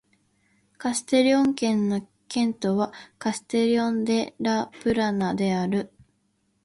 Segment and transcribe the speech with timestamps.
[0.79, 5.93] カステリョン県の県都はカステリョン・デ・ラ・プラナである